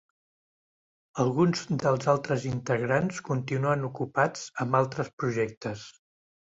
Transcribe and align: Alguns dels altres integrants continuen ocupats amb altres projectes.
Alguns 1.23 1.61
dels 1.83 2.09
altres 2.15 2.47
integrants 2.53 3.23
continuen 3.31 3.87
ocupats 3.93 4.51
amb 4.67 4.83
altres 4.85 5.17
projectes. 5.23 5.91